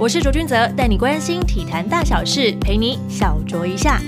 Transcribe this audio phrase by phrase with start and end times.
[0.00, 4.00] 我是卓君泽，带你关心体坛大小事，陪你小酌一下。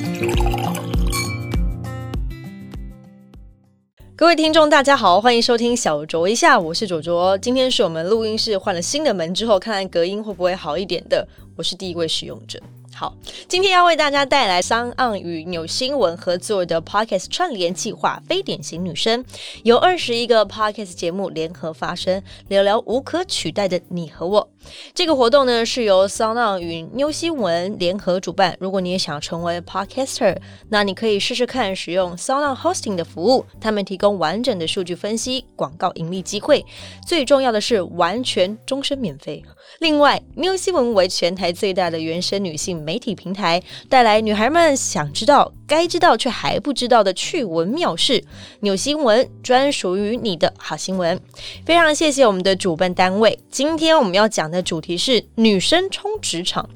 [4.17, 7.37] 各位听众，大家好，欢迎收听小酌一下，我是卓卓。
[7.37, 11.29] 今天是我们录音室换了新的门之后，看看隔音会不会好一点的。
[11.59, 12.59] 我是第一位使用者。
[12.95, 13.15] 好，
[13.49, 19.25] 今天要为大家带来商岸与纽新闻合作的 Podcast 串联计划《非典型女生》，
[19.65, 24.49] 由二十一个 Podcast 节目联合发声，聊聊无可取代的你和我。
[24.95, 28.57] 这个活动呢是由 Sound 与 New 新闻联合主办。
[28.61, 30.37] 如果你也想成为 Podcaster，
[30.69, 36.65] 那你可以试试看使用 Sound Hosting 的服务，他们提供完整的数据分析、广告盈利机会，
[37.09, 39.43] 最重要的是完全终身免费。
[39.81, 48.23] 另外，New 新闻为全台最大的原生女性媒体平台，带来女孩们想知道、该知道却还不知道的趣闻妙事。
[48.61, 51.19] 纽新闻专属于你的好新闻。
[51.65, 53.39] 非常谢谢我们的主办单位。
[53.51, 56.69] 今天我们要讲的主题是女生冲职场。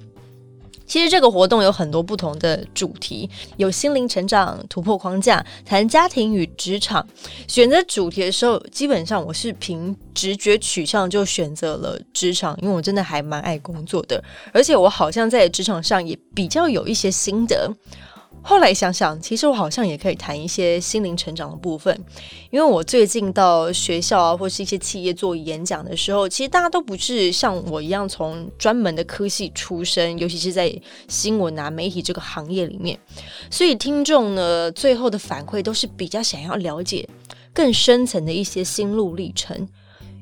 [0.87, 7.07] 其实这个活动有很多不同的主题，有心灵成长、突破框架、谈家庭与职场。
[7.49, 17.71] 选择主题的时候，基本上我是凭直觉取向就选择了职场，因为我真的还蛮爱工作的，而且我好像在职场上也比较有一些心得。
[18.49, 21.93] 后来想想，其实我好像也可以谈一些心灵成长的部分，
[22.51, 30.73] 因为我最近到学校啊，或是一些企业做演讲的时候，其实大家都不是像我一样从专门的科系出身，尤其是在
[31.09, 32.97] 新闻啊、媒体这个行业里面，
[33.51, 37.09] 所以听众呢，最后的反馈都是比较想要了解
[37.53, 39.69] 更深层的一些心路历程。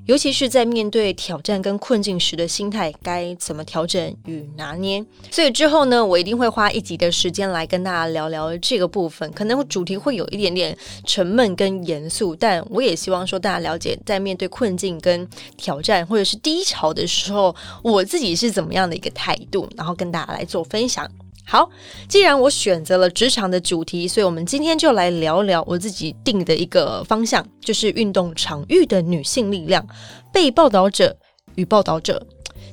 [0.06, 9.30] 尤其是在面对挑战跟困境时的心态该怎么调整与拿捏，所以之后呢，我一定会花一集的时间来跟大家聊聊这个部分。
[9.32, 21.10] 可能主题会有一点点沉闷跟严肃，但我也希望说大家了解，在面对困境跟挑战或者是低潮的时候，我自己是怎么样的一个态度，然后跟大家来做分享。
[21.46, 21.68] 好，
[22.08, 29.86] 既然我选择了职场的主题，所以我们今天就来聊聊我自己定的一个方向，就是运动场域的女性力量，
[30.32, 31.16] 被报道者
[31.54, 32.26] 与报道者。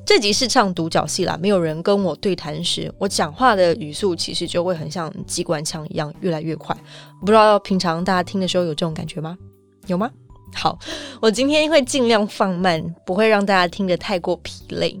[0.04, 6.76] 这集是唱独角戏啦，没有人跟我对谈时，我讲话的语速其实就会很像机关枪一样，越来越快。
[7.20, 9.38] 不知道平常大家听的时候有这种感觉吗？
[9.86, 10.10] 有吗？
[10.54, 10.76] 好，
[11.20, 15.00] 我今天会尽量放慢，不会让大家听得太过疲累。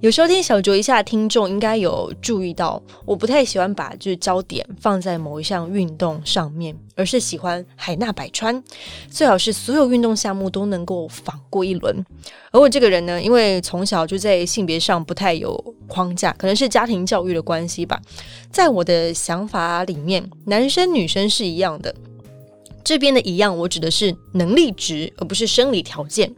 [0.00, 8.62] 有收听小酌一下，听众应该有注意到，我不太喜欢把就是焦点放在某一项运动上面，而是喜欢海纳百川，
[9.10, 12.06] 最好是所有运动项目都能够访过一轮。
[12.52, 15.52] 而我这个人呢，因为从小就在性别上不太有
[15.88, 18.00] 框架，可能是家庭教育的关系吧，
[18.52, 21.92] 在我的想法里面，男生女生是一样的。
[22.84, 26.32] 这边的一样，我指的是能力值，而不是生理条件。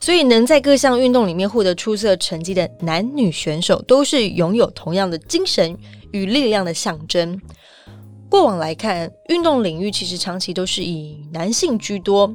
[0.00, 5.76] 所以，能在各项运动里面获得出色成绩的男女选手，都是拥有同样的精神
[6.12, 7.40] 与力量的象征。
[8.28, 12.34] 过往来看，运动领域其实长期都是以男性居多。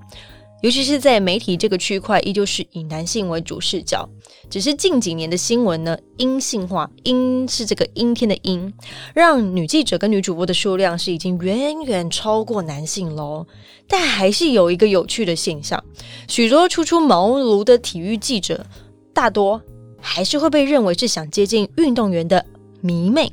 [0.61, 4.07] 尤其是在媒体这个区块，依旧是以男性为主视角。
[4.49, 8.73] 只是近几年的新闻呢，阴性化，阴是这个阴天的阴，
[9.13, 13.45] 让女记者跟女主播的数量是已经远远超过男性喽。
[13.87, 15.83] 但还是有一个有趣的现象，
[16.27, 18.65] 许多初出茅庐的体育记者，
[19.13, 19.61] 大多
[20.01, 22.45] 还是会被认为是想接近运动员的
[22.81, 23.31] 迷妹。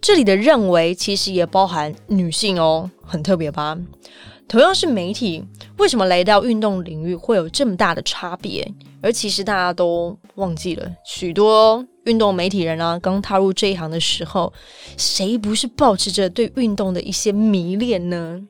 [0.00, 3.76] 这里的认为其实也包含女性哦，很特别吧？
[4.46, 5.42] 同样是媒体，
[5.78, 8.66] 为什么来到运动领域会有这么大的差别？
[9.02, 14.50] 而其实大家都忘记了，许多运动媒体人啊，刚踏入这一行的时候，
[14.96, 18.40] 谁不是保持着对运动的一些迷恋呢？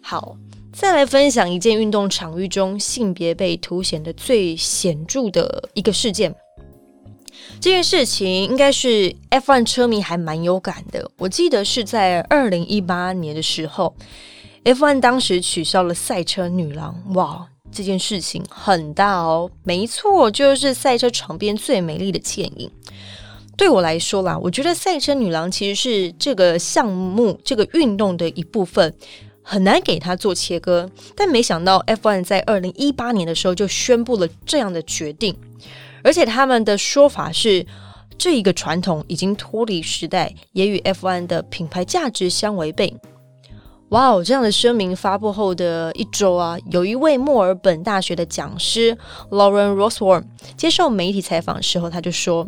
[0.00, 0.36] 好，
[0.72, 6.34] 再来分享一件运动场域中性别被凸显的最显著的一个事件。
[7.60, 11.10] 这件事情应该是 F1 车迷还蛮有感的。
[11.18, 13.94] 我记得是在二零一八年的时候。
[14.64, 19.50] F1 当时取消了赛车女郎，哇，这件事情很大哦。
[19.62, 22.70] 没错，就是赛车场边最美丽的倩影。
[23.56, 28.94] 对我来说啦，我觉得赛车女郎其实是这个项目、这个运动的一部分，
[29.42, 30.88] 很难给它做切割。
[31.16, 35.36] 但没想到 F1 在二零一八年的时候就宣布了这样的决定，
[36.04, 37.66] 而且他们的说法是，
[38.16, 42.94] 这一个传统已经脱离时代，也与 F1 的品牌价值相违背。
[43.90, 44.22] 哇哦！
[44.22, 48.96] 这样的声明发布后的一周啊，有一位墨尔本大学的讲师
[49.30, 50.24] Lauren Roseworm
[50.58, 52.46] 接受媒体采访的时候，他就说：“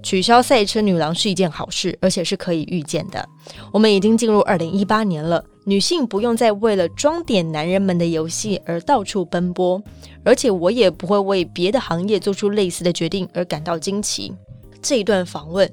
[0.00, 3.28] 取消赛车女郎是一件好事，而且是可以预见的。
[3.72, 9.82] 我们已经进入二零一八年了，女性不用再为了装点男人们的游戏而到处奔波，
[10.22, 14.32] 而且我也不会为别的行业做出类似的决定而感到惊奇。”
[14.80, 15.68] 这一段访问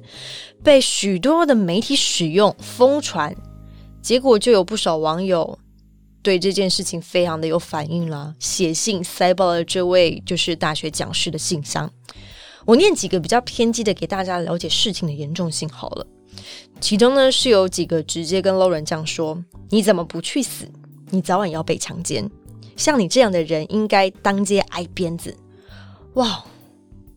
[0.64, 3.32] 被许多的媒体使用疯传，
[4.04, 5.58] 结果就有不少网友
[6.22, 11.90] 对这件事情非常的有反应了，写信塞爆了这位就是大学讲师的信箱。
[12.66, 16.06] 我念几个比较偏激的，给大家了解事情的严重性好了。
[16.82, 20.68] 其中呢是有几个直接跟 Lauren 这样说：“你怎么不去死？
[21.08, 22.30] 你早晚要被强奸。
[22.76, 25.34] 像你这样的人，应该当街挨鞭子。”
[26.12, 26.44] 哇，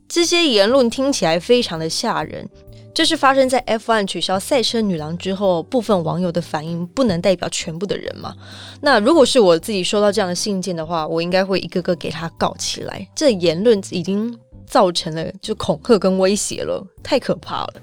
[0.08, 2.50] 这些言论听起来非常的吓人。
[2.98, 8.36] 这是发生在 F1 取消赛车女郎之后，部分网友的反应不能代表全部的人嘛？
[8.82, 13.08] 那如果是我自己收到这样的信件的话，我应该会一个个给他告起来。
[13.16, 14.36] 这言论已经
[14.66, 17.74] 造成了就恐吓跟威胁了，太可怕了。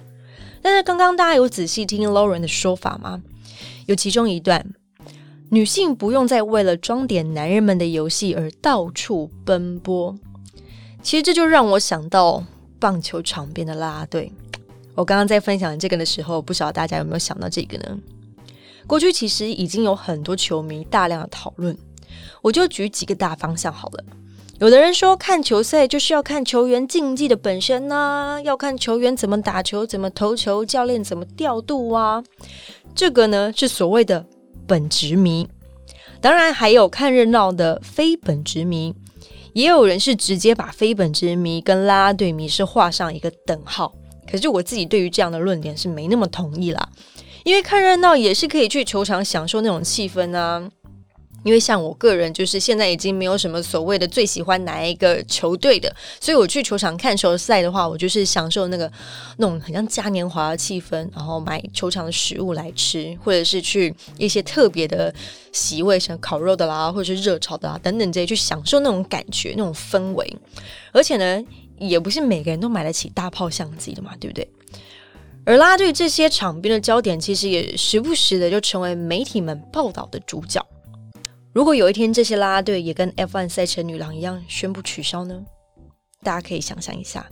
[0.60, 3.22] 但是刚刚大家有仔细听 Lauren 的说法吗？
[3.86, 4.66] 有其中一段，
[5.48, 10.18] 女性不用再为了装点男人们的游戏而到处奔波。
[11.04, 12.42] 其实这就让我想到
[12.80, 14.32] 棒球场边的啦啦队。
[14.94, 17.98] 我刚刚在分享这个的时候，不晓得大家有没有想到这个呢？
[18.86, 21.76] 过去其实已经有很多球迷大量的讨论，
[22.42, 24.04] 我就举几个大方向好了。
[24.60, 32.22] 有的人说看球赛就是要看球员竞技的本身呐，要看球员怎么打球、怎么投球、教练怎么调度啊。
[32.94, 34.24] 这个呢是所谓的
[34.66, 35.48] 本职迷。
[36.20, 38.94] 当然还有看热闹的非本职迷。
[39.54, 43.94] 也有人是直接把非本职迷跟啦啦队迷是画上一个等号，
[44.30, 46.88] 可是我自己对于这样的论点是没那么同意啦，
[47.44, 50.70] 因为看热闹也是可以去球场享受那种气氛啊。
[51.44, 58.90] 因为像我个人，就是现在已经没有什么所谓的最喜欢哪一个球队的，所以我去球场看球赛的话，我就是享受那个
[59.36, 65.14] 那种很像嘉年华的气氛，然后买球场的食物来吃，或者是去一些特别的
[65.52, 70.34] 席位，像烤肉的啦，或者是热炒的啦等等这些，去享受那种感觉、那种氛围。
[70.92, 71.44] 而且呢，
[71.78, 74.48] 也不是每个人都买得起大炮相机的嘛，对不对？
[75.46, 80.64] 而拉队这些场边的焦点，其实也时不时的就成为媒体们报道的主角。
[81.52, 85.44] 如果有一天这些啦啦队也跟 F1 赛车女郎一样宣布取消呢？
[86.22, 87.26] 大家可以想象一下，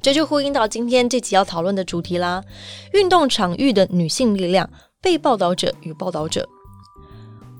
[0.00, 2.44] 这就呼应到今天这集要讨论的主题啦：
[2.92, 6.48] 运动场域的女性力量、被报道者与报道者。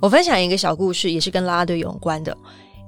[0.01, 2.37] 我分享一个小故事，也是跟啦啦队有关的。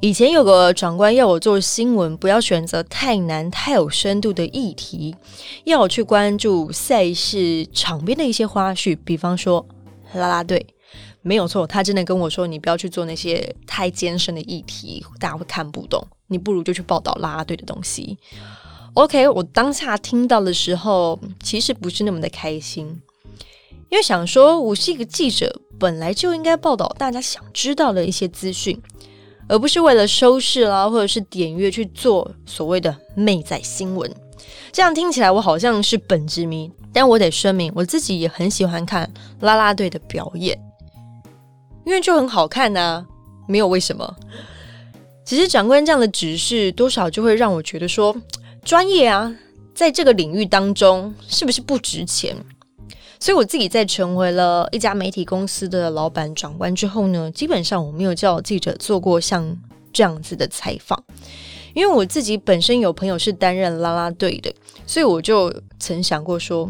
[0.01, 5.17] 以前有个长官要我做新闻，不要选择太难、太有深度的议题，
[5.65, 9.67] 要我去关注赛事场边的一些花絮，比方说
[10.13, 10.65] 啦啦队。
[11.23, 16.07] 没有错，他真的跟我说：“你不要去做那些太艰深的议题，大家会看不懂。
[16.29, 18.17] 你不如就去报道啦啦队的东西。”
[18.95, 22.87] OK，我当下听到的时候，其实不是那么的开心，
[23.89, 28.81] 因为想说，我是一个记者，本来就应该报道大家想知道的一些资讯，
[29.49, 34.11] 而不是为了收视啦，或者是点阅去做所谓的媚在新闻。
[34.73, 39.11] 这样听起来，我好像是本之迷，但我得声明，我自己也很喜欢看
[39.41, 40.59] 啦啦队的表演。
[41.85, 43.07] 因为就很好看呐，
[43.47, 44.17] 没有为什么。
[45.25, 48.15] 其实长官这样的指示，多少就会让我觉得说，
[48.65, 49.35] 专业啊，
[49.75, 52.37] 在这个领域当中是不是不值钱？
[53.19, 59.57] 所以我自己在成为了一家媒体公司的老板长官之后呢，基本上我没有叫记者做过像
[59.93, 61.03] 这样子的采访，
[61.75, 64.55] 因为我自己本身有朋友是担任啦啦队的，
[64.87, 66.69] 所以我就曾想过说，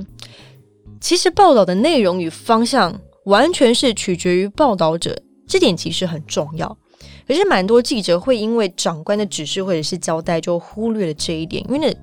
[1.01, 3.01] 其实报道的内容与方向。
[3.27, 6.79] 完全是取决于报道者，这点其实很重要。
[7.27, 11.61] 可是蛮多记者会因为长官的指示或者是交代，就忽略了这一点。
[11.69, 11.97] 因为你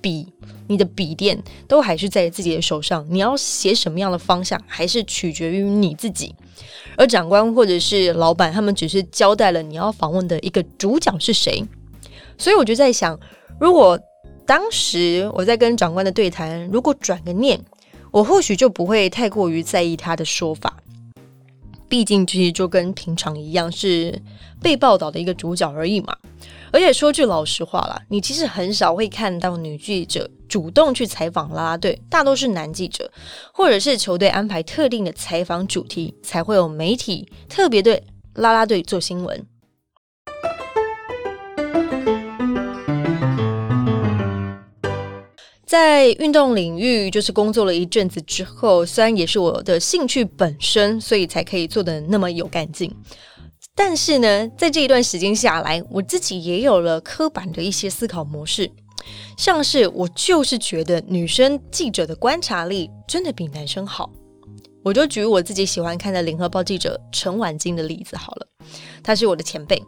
[0.00, 0.26] 笔、
[0.68, 6.34] 你的笔电都还是在自己的手上，你要写什么样的方向，还是取决于你自己。
[6.96, 11.64] 而长官或者是老板，他们只是交代了你要访问的一个主角是谁。
[12.36, 13.18] 所以我就在想，
[13.58, 13.98] 如果
[14.46, 17.60] 当时我在跟长官的对谈，如果转个念。
[18.12, 20.76] 我或许就不会太过于在意他的说法，
[21.90, 24.18] 毕竟其实就跟平常一样是
[24.62, 26.16] 被报道的一个主角而已嘛。
[26.72, 33.10] 而且说句老实话啦，你其实很少会看到女记者主动去采访啦啦队，大多是男记者，
[33.52, 38.00] 或者是球队安排特定的采访主题，才会有媒体特别对
[38.34, 39.44] 啦啦队做新闻。
[45.70, 52.92] 在运动领域，就是工作了一阵子之后，虽然也是我的兴趣本身，所以才可以做的那么有干劲。
[53.76, 58.68] 但是呢，在这一段时间下来，我自己也有了刻板的一些思考模式，
[59.38, 64.10] 像是我就是觉得女生记者的观察力真的比男生好。
[64.82, 68.46] 我就举我自己喜欢看的联合报记者陈婉晶的例子好了，
[69.04, 69.80] 他是我的前辈，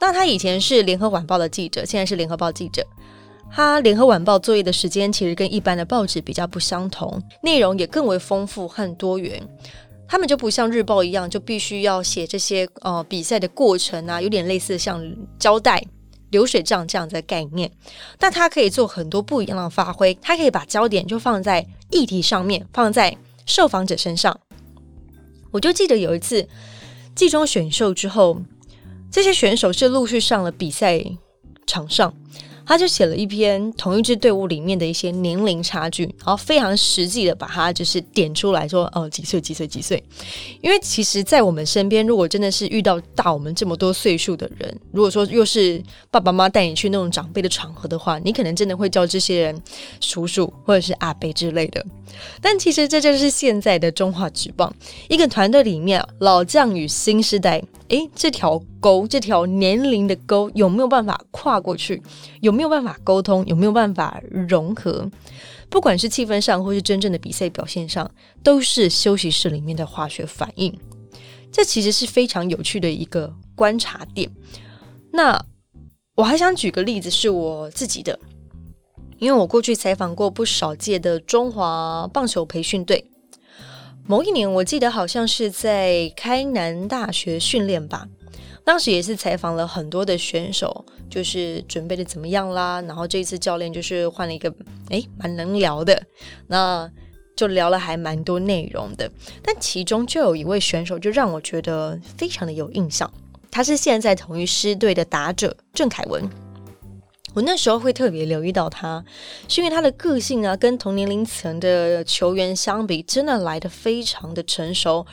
[0.00, 2.84] 那他以前是联合晚报的记者，现在是联合报记者。
[3.52, 9.42] 它联合晚报作业的时间其实跟一般的报纸比较不相同，内容也更为丰富和多元。
[10.08, 15.04] 他们就不像日报一样，就必须要写这些呃比赛的过程啊，有点类似像
[15.38, 15.84] 交代
[16.30, 17.70] 流水账这样的概念。
[18.18, 23.16] 但它可以做很多不一样的发挥，它可以把焦点就放在议题上面，放在
[23.46, 24.40] 受访者身上。
[25.50, 26.48] 我就记得有一次
[27.14, 28.40] 季中选秀之后，
[29.10, 31.04] 这些选手是陆续上了比赛
[31.66, 32.14] 场上。
[32.70, 40.00] 他就写了一篇同一支队伍里面的一些年龄差距，然后非常实际的把它就是点出来说，哦，几岁几岁几岁。
[40.60, 49.62] 因为其实，在我们身边，如果真的是遇到大我们这么多岁数的人，如果说又是爸爸妈妈带你去那种长辈的场合的话，你可能真的会叫这些人
[50.00, 51.84] 叔叔或者是阿伯之类的。
[52.40, 54.72] 但其实这就是现在的中华职棒
[55.08, 57.60] 一个团队里面老将与新时代。
[57.88, 62.00] 诶，这条沟，这条年龄的沟有没有办法跨过去？
[62.40, 63.42] 有没有没有办法沟通？
[63.46, 65.10] 有没有办法融合？
[65.70, 68.10] 不管是气氛上，或是真正的比赛表现上，
[68.42, 70.78] 都是休息室里面的化学反应。
[71.50, 74.30] 这其实是非常有趣的一个观察点。
[75.10, 75.42] 那
[76.16, 78.20] 我还想举个例子，是我自己的，
[79.18, 83.10] 因为我过去采访过不少届的中华棒球培训队。
[84.06, 88.06] 某一年，我记得好像是在开南大学训练吧，
[88.70, 92.80] 当时也是采访了很多的选手，就是准备的怎么样啦。
[92.82, 94.48] 然后这一次教练就是换了一个，
[94.90, 96.00] 诶，蛮能聊的，
[96.46, 96.88] 那
[97.34, 99.10] 就聊了还蛮多内容的。
[99.42, 103.12] 但其中就有一位选手，就让我觉得非常的有印象，
[103.50, 106.22] 他是现在同一师队的打者郑凯文。
[107.32, 109.04] 我那时候会特别留意到他，
[109.48, 115.06] 是因为他的个性啊，跟同年龄层的球员相比，真的来的非常的成熟，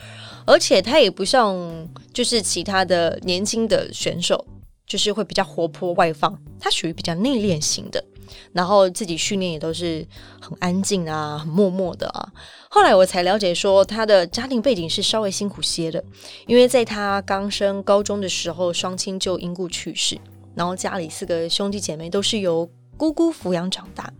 [0.44, 4.44] 而且他也不像就是其他的年轻的选手，
[4.86, 8.04] 就是会比较活泼外放，他属于比较内敛型的，
[8.52, 10.04] 然后自己训练也都是
[10.40, 12.32] 很安静啊，很默默的啊。
[12.68, 16.02] 后来我才了解说，他的家庭背景是稍微辛苦些的，
[16.48, 20.18] 因为在他刚升高中的时候，双亲就因故去世。
[20.58, 24.12] 然后家里四个兄弟姐妹都是由姑姑抚养长大，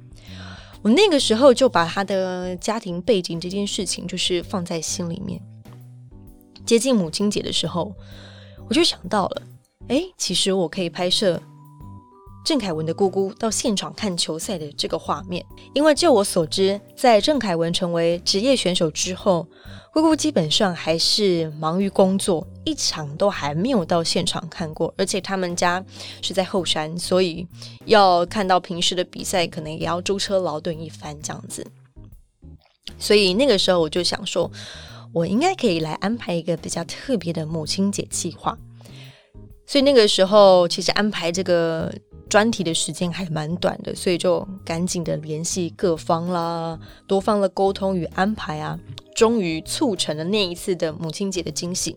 [0.83, 5.43] 我那个时候就把他的家庭背景这件事情就是放在心里面。
[6.65, 7.93] 接近母亲节的时候，
[8.69, 9.43] 我就想到了，
[9.89, 11.43] 哎，其实我可以拍摄
[12.45, 19.45] 郑凯文的姑姑到现场看球赛的这个画面，因为就我所知，在郑凯文成为职业选手之后。
[20.01, 24.95] 姑姑基本上还是忙于工作，一场都还没有到现场看过。
[24.97, 25.85] 而且他们家
[26.23, 27.45] 是在后山，所以
[27.85, 31.67] 要看到平时的比赛，可能也要舟车劳顿一番这样子。
[32.97, 34.49] 所以那个时候我就想说，
[35.13, 38.57] 我应该可以来安排一个比较特别的母亲节计划。
[39.69, 41.95] 所以那个时候其实安排这个
[42.29, 48.79] 专题的时间还蛮短的，所以就赶紧的联系各方啦，多方的沟通与安排啊。
[49.15, 51.97] 终于促成了那一次的母亲节的惊喜，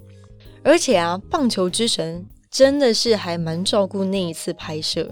[0.63, 5.07] 而且啊，棒球之神真的是还蛮照顾那一次拍摄。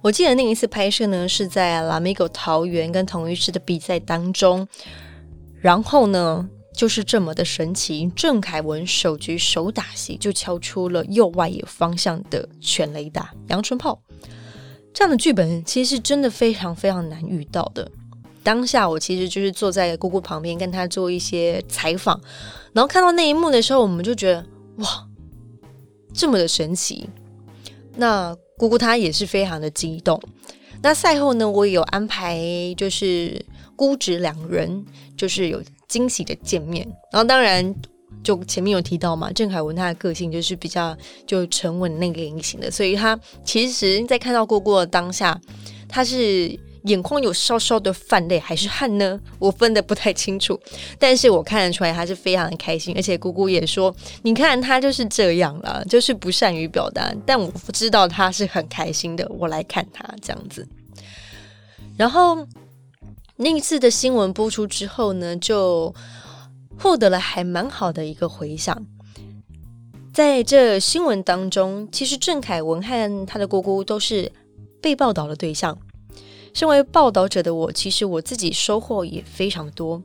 [0.00, 4.66] 我记得那一次拍摄呢，是在拉米狗桃园跟同一师的比赛当中，
[5.60, 14.00] 然后呢，就是这么的神奇，郑凯文首局手打席就敲出了右外野方向的全雷打阳春炮，
[14.92, 17.90] 这样的剧本其实是真的非常非常难遇到的。
[18.42, 22.20] 当下我其实就是坐在姑姑旁边跟她做一些采访，
[22.72, 24.44] 然后看到那一幕的时候，我们就觉得
[24.78, 25.06] 哇，
[26.12, 27.08] 这么的神奇。
[27.96, 30.20] 那姑姑她也是非常的激动。
[30.82, 32.40] 那赛后呢，我也有安排，
[32.76, 33.44] 就是
[33.76, 34.84] 姑侄两人
[35.16, 35.62] 就是有
[35.92, 36.86] 惊喜的见面。
[37.10, 37.74] 然后当然
[38.24, 40.96] 就前面有提到嘛，郑凯文他的个性就是比较
[41.26, 45.38] 就沉稳那个类型的，所以他其实在看到姑姑的当下，
[45.88, 46.58] 他是。
[46.86, 49.16] 眼眶有稍稍的泛泪，还是汗呢？
[49.38, 50.58] 我分的不太清楚，
[50.98, 60.66] 但是我看得出来他是非常的开心，而且姑姑也说：“你看他就是这样了，就是不善于表达，但我知道他是很开心的。”我来看他这样子。
[61.96, 62.44] 然后
[63.36, 65.94] 那一次的新闻播出之后呢，就
[66.78, 68.86] 获得了还蛮好的一个回响。
[70.12, 74.30] 在这新闻当中，其实郑凯文和他的姑姑都是
[74.80, 75.76] 被报道的对象。
[76.52, 80.02] 身为报道者的我，其实我自己收获也非常多。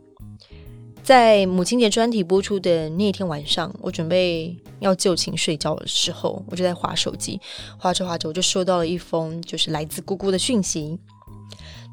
[1.04, 7.40] 在母亲节专题播出的那天晚上，我准备要就寝睡觉的时候，我就在划手机，
[7.78, 10.98] 划着划着，我就收到了一封就是来自姑姑的讯息。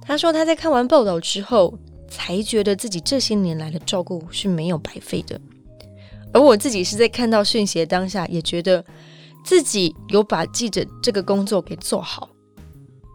[0.07, 1.77] 他说他在看完报道之后，
[2.09, 5.41] 才觉得自己这些年来的照顾是没有白费的。
[6.33, 8.85] 而我自己是在看到讯息的当下，也觉得
[9.45, 12.29] 自己有把记者这个工作给做好，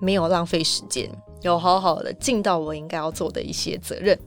[0.01, 1.09] 没有浪费时间。
[1.41, 4.17] 有好好的尽到我应该要做的一些责任。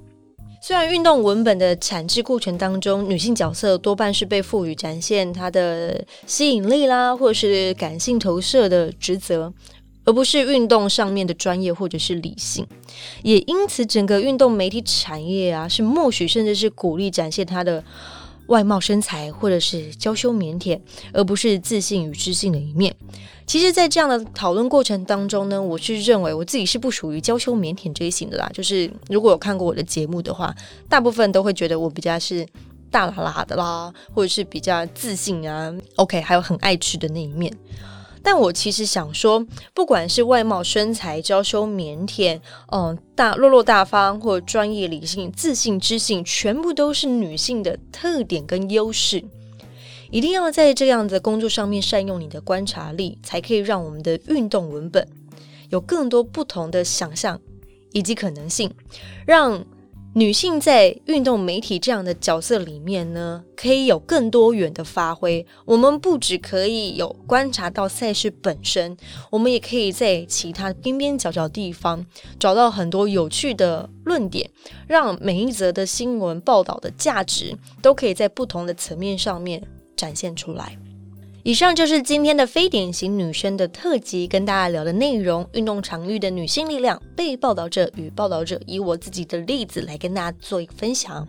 [0.63, 9.53] 虽然运动文本的产制过程当中，女性角色多半是被赋予展现她的吸引力啦，或者是感性投射的职责，
[10.05, 12.67] 而不是运动上面的专业或者是理性。
[13.23, 17.83] 也因此，整个运动媒体产业啊，是默许甚至是鼓励展现他的。
[18.49, 20.79] 外貌身材，或者是娇羞腼腆，
[21.13, 22.95] 而不是自信与知性的一面。
[23.47, 28.51] 其实，在这样的讨论过程当中呢，我是认为我自己是不属于娇羞腼腆这一型的啦。
[28.53, 30.55] 就是如果有看过我的节目的话，
[30.89, 32.47] 大部分都会觉得我比较是
[32.91, 35.73] 大啦啦的啦，或者是比较自信啊。
[35.95, 37.51] OK，还有很爱吃的那一面。
[38.23, 49.25] 但我其实想说，不管是外貌、身材、娇羞、腼腆，嗯，大落落大方，或专业、理性、自信、知性，全部都是女性的特点跟优势。
[50.11, 55.09] 一定要在这样的工作上面善用你的观察力，才可以让我们的运动文本
[55.71, 57.41] 有更多不同的想象
[57.93, 58.73] 以及可能性，
[59.27, 59.65] 让。
[60.15, 65.47] 女性在运动媒体这样的角色里面呢，可以有更多元的发挥。
[65.65, 68.95] 我们不只可以有观察到赛事本身，
[69.31, 72.05] 我们也可以在其他边边角角地方
[72.39, 74.51] 找到很多有趣的论点，
[74.87, 79.63] 让每一则的新闻报道的价值都可以在不同的层面上面
[79.97, 80.77] 展现出来。
[81.45, 91.27] 以上就是今天的非典型女生的特辑，跟大家聊的内容：运动场域的女性力量、被报道者与报道者，以我自己的例子来跟大家做一个分享。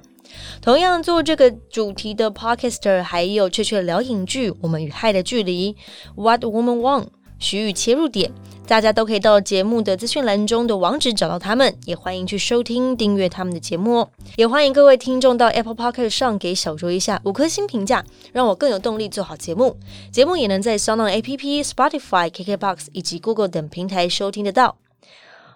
[0.61, 5.73] 同样做这个主题的 podcaster 还有雀雀聊影剧《我们与爱的距离》
[6.15, 7.07] ，What Woman Want。
[7.43, 8.31] 徐宇切入点，
[8.65, 14.09] 大家都可以到节目的资讯栏中的网址找到他们，也欢迎去收听订阅他们的节目哦。
[14.37, 19.75] 也欢迎各位听众到 Apple Podcast 上给小卓一下五颗星评价，让我更有动力做好节目。
[20.09, 24.77] 节目也能在 Sound App、Spotify、KKBox 以及 Google 等平台收听得到。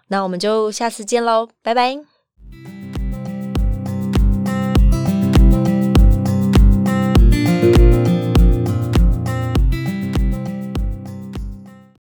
[0.10, 2.17] 那我们就下次见喽，拜拜。